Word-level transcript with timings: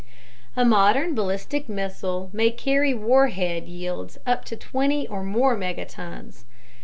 A 0.55 0.65
modern 0.65 1.13
ballistic 1.13 1.69
missile 1.69 2.31
may 2.33 2.49
carry 2.49 2.91
warhead 2.91 3.67
yields 3.67 4.17
up 4.25 4.43
to 4.45 4.55
20 4.55 5.07
or 5.09 5.21
more 5.23 5.55
megatons. 5.55 6.43